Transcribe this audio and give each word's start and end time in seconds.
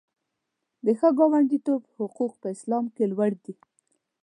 د 0.85 0.87
ښه 0.99 1.09
ګاونډیتوب 1.17 1.81
حقوق 1.97 2.33
په 2.41 2.47
اسلام 2.55 2.85
کې 2.95 3.03
لوړ 3.11 3.31
دي. 3.43 3.53